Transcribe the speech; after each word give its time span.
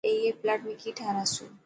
ائي 0.09 0.29
پلاٽ 0.41 0.61
۾ 0.69 0.71
ڪي 0.81 0.89
ٺاراسو. 0.99 1.45